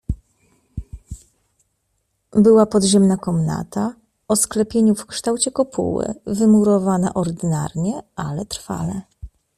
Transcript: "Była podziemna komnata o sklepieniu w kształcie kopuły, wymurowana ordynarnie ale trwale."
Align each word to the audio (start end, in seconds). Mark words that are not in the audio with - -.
"Była 2.31 2.65
podziemna 2.65 3.17
komnata 3.17 3.93
o 4.27 4.35
sklepieniu 4.35 4.95
w 4.95 5.05
kształcie 5.05 5.51
kopuły, 5.51 6.13
wymurowana 6.25 7.13
ordynarnie 7.13 7.99
ale 8.15 8.45
trwale." 8.45 9.01